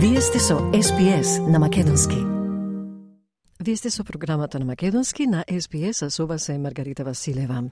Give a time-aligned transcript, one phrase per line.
[0.00, 2.16] Вие сте со SPS на Македонски.
[3.60, 7.64] Вие сте со програмата на Македонски на SPS, а со вас е Маргарита Василева.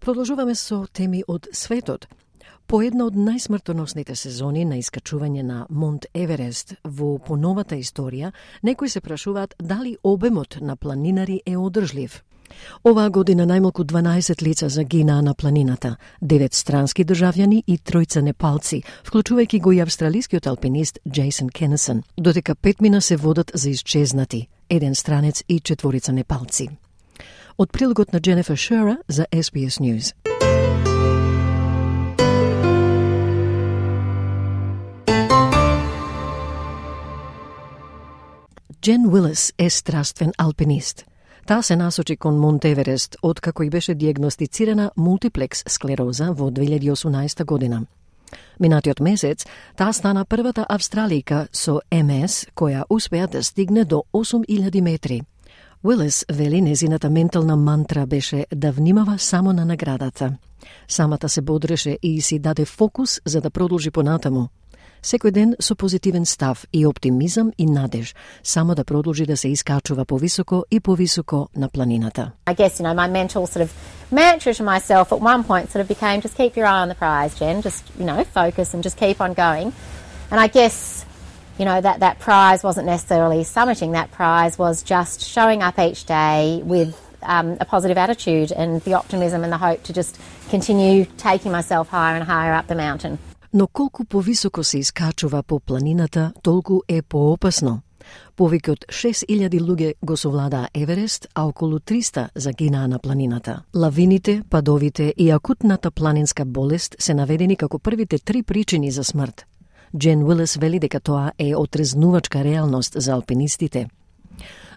[0.00, 2.08] Продолжуваме со теми од светот.
[2.66, 8.32] По една од најсмртоносните сезони на искачување на Монт Еверест во поновата историја,
[8.62, 12.24] некои се прашуваат дали обемот на планинари е одржлив.
[12.84, 19.60] Оваа година најмалку 12 лица загинаа на планината, 9 странски државјани и тројца непалци, вклучувајќи
[19.60, 25.44] го и австралискиот алпинист Джейсон Кенесон, додека пет мина се водат за исчезнати, еден странец
[25.48, 26.68] и четворица непалци.
[27.58, 30.14] Од прилогот на Дженефер Шера за SBS News.
[38.82, 41.09] Джен Уилес е страствен алпинист.
[41.46, 47.86] Таа се насочи кон Монтеверест откако и беше диагностицирана мултиплекс склероза во 2018 година.
[48.60, 55.22] Минатиот месец, таа стана првата австралијка со МС која успеа да стигне до 8000 метри.
[55.82, 60.36] Уилес вели незината ментална мантра беше да внимава само на наградата.
[60.88, 64.48] Самата се бодреше и си даде фокус за да продолжи понатаму.
[65.03, 70.05] Секој ден со позитивен став и оптимизам и надеж, само да продолжи да се искачува
[70.05, 72.31] повисоко и повисоко на планината.
[72.45, 73.69] I guess, you know, my mental sort of
[74.11, 76.95] mantra to myself at one point sort of became just keep your eye on the
[76.95, 79.73] prize, Jen, just, you know, focus and just keep on going.
[80.31, 81.05] And I guess,
[81.59, 86.05] you know, that, that prize wasn't necessarily summiting, that prize was just showing up each
[86.05, 86.95] day with
[87.25, 91.89] um, a positive attitude and the optimism and the hope to just continue taking myself
[91.89, 93.17] higher and higher up the mountain.
[93.52, 97.80] Но колку повисоко се искачува по планината, толку е поопасно.
[98.36, 103.62] Повеќе од 6000 луѓе го совладаа Еверест, а околу 300 загинаа на планината.
[103.74, 109.44] Лавините, падовите и акутната планинска болест се наведени како првите три причини за смрт.
[109.96, 113.88] Джен Уилес вели дека тоа е отрезнувачка реалност за алпинистите.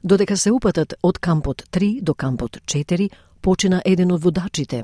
[0.03, 3.09] Додека се упатат од кампот 3 до кампот 4,
[3.41, 4.83] почина еден од водачите.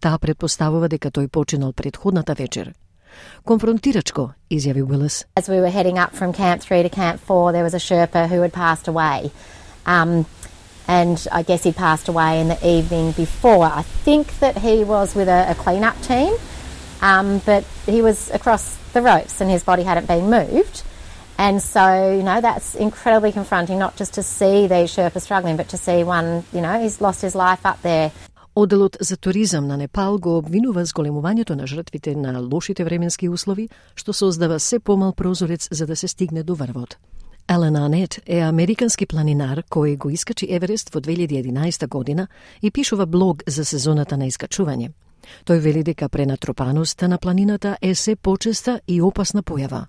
[0.00, 2.74] Таа предпоставува дека тој починал предходната вечер–
[3.44, 4.12] Konfrontirat
[4.50, 5.24] izjavi Willis.
[5.36, 8.28] As we were heading up from Camp 3 to Camp 4, there was a Sherpa
[8.28, 9.30] who had passed away.
[9.86, 10.26] Um,
[10.86, 13.64] and I guess he passed away in the evening before.
[13.64, 16.36] I think that he was with a, a clean-up team,
[17.00, 20.82] um, but he was across the ropes and his body hadn't been moved.
[21.36, 25.68] And so, you know, that's incredibly confronting, not just to see these Sherpa struggling, but
[25.70, 28.12] to see one, you know, he's lost his life up there.
[28.56, 34.12] Оделот за туризам на Непал го обвинува зголемувањето на жртвите на лошите временски услови, што
[34.12, 36.96] создава се помал прозорец за да се стигне до врвот.
[37.48, 42.28] Елена Анет е американски планинар кој го искачи Еверест во 2011 година
[42.62, 44.92] и пишува блог за сезоната на искачување.
[45.44, 49.86] Тој вели дека пренатропаноста на планината е се почеста и опасна појава.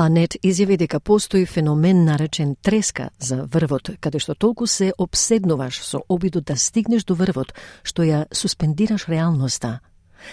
[0.00, 6.00] Анет изјави дека постои феномен наречен треска за врвот, каде што толку се обседнуваш со
[6.08, 7.52] обидот да стигнеш до врвот,
[7.84, 9.80] што ја суспендираш реалноста.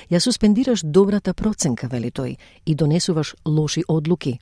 [0.07, 4.39] Ја суспендираш добрата проценка, вели тој, и донесуваш лоши одлуки.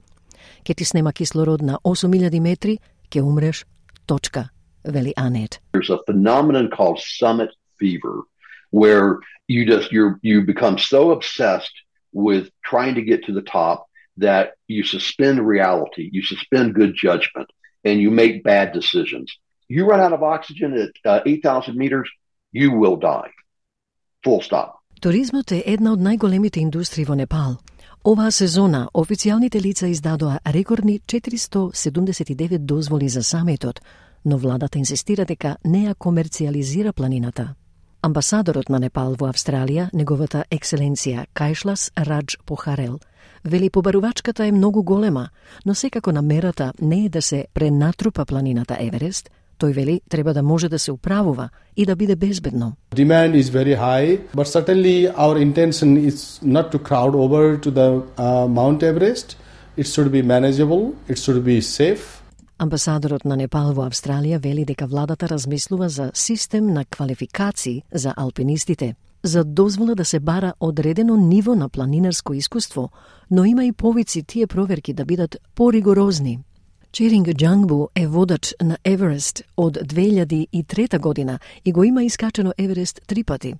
[0.64, 2.78] Ке ти снема кислород на 8000 метри,
[3.09, 3.66] ке умреш,
[4.06, 4.50] точка,
[4.84, 5.59] вели Анет.
[5.74, 7.50] There's a phenomenon called summit
[7.81, 8.22] fever,
[8.69, 11.74] where you just you you become so obsessed
[12.14, 17.50] with trying to get to the top that you suspend reality, you suspend good judgment,
[17.84, 19.28] and you make bad decisions.
[19.68, 22.09] You run out of oxygen at uh, 8,000 meters,
[22.52, 23.31] you will die.
[24.24, 24.72] Full stop.
[25.02, 27.58] Туризмот е една од најголемите индустрии во Непал.
[28.06, 33.82] Оваа сезона официјалните лица издадоа рекордни 479 дозволи за саметот,
[34.26, 37.56] но владата инсистира дека не ја комерцијализира планината.
[38.06, 43.00] Амбасадорот на Непал во Австралија, неговата екселенција Кајшлас Радж Похарел,
[43.44, 45.30] вели побарувачката е многу голема,
[45.66, 49.30] но секако намерата не е да се пренатрупа планината Еверест,
[49.60, 52.74] тој вели треба да може да се управува и да биде безбедно.
[52.96, 58.03] Demand is very high, but certainly our intention is not to crowd over to the
[58.18, 59.35] uh, Mount Everest.
[59.78, 62.15] It should be manageable, it should be safe,
[62.57, 68.96] Амбасадорот на Непал во Австралија вели дека владата размислува за систем на квалификации за алпинистите,
[69.23, 72.90] за дозвола да се бара одредено ниво на планинарско искуство,
[73.31, 76.40] но има и повици тие проверки да бидат поригорозни.
[76.91, 83.23] Черинг Джангбу е водач на Еверест од 2003 година и го има искачено Еверест три
[83.23, 83.55] пати.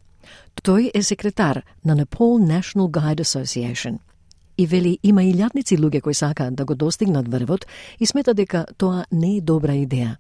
[0.64, 3.98] Тој е секретар на Nepal National Guide Association–
[4.58, 7.66] и вели има и илјадници луѓе кои сакаат да го достигнат врвот
[8.00, 10.16] и смета дека тоа не е добра идеја.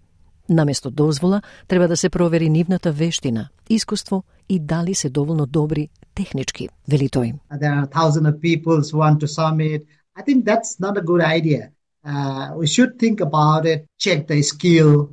[0.49, 6.69] Наместо дозвола, треба да се провери нивната вештина, искуство и дали се доволно добри технички,
[6.87, 7.33] вели тој.
[7.51, 9.81] Uh, there are thousands of people who want to summit.
[10.15, 11.75] I think that's not a good idea.
[12.05, 15.11] uh, we should think about it, check the skill,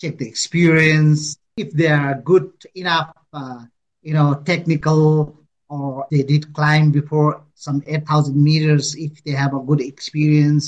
[0.00, 3.64] check the experience, if they are good enough, uh,
[4.02, 5.43] you know, technical
[5.74, 10.64] or they did climb before some 8,000 meters, if they have a good experience,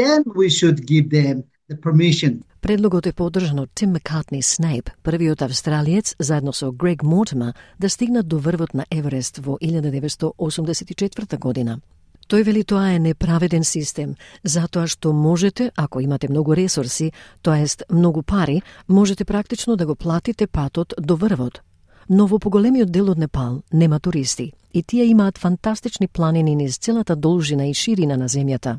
[0.00, 2.42] then we should give them the permission.
[2.60, 8.28] Предлогот е поддржан од Тим Маккартни Снейп, првиот австралиец заедно со Грег Мортима да стигнат
[8.28, 11.80] до врвот на Еверест во 1984 година.
[12.26, 17.12] Тој вели тоа е неправеден систем, затоа што можете, ако имате многу ресурси,
[17.42, 21.62] тоа ест многу пари, можете практично да го платите патот до врвот.
[22.08, 27.16] Но во поголемиот дел од Непал нема туристи и тие имаат фантастични планини низ целата
[27.16, 28.78] должина и ширина на земјата.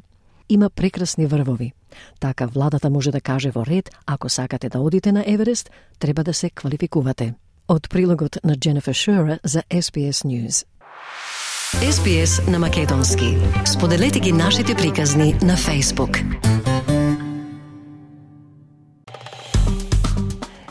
[0.49, 1.73] Има прекрасни врвови.
[2.19, 5.69] Така владата може да каже во ред, ако сакате да одите на Еверест,
[5.99, 7.33] треба да се квалификувате.
[7.67, 10.65] Од прилогот на Дженефер Шура за SBS News.
[11.75, 13.37] SBS на Македонски.
[13.65, 16.23] Споделете ги нашите приказни на Facebook.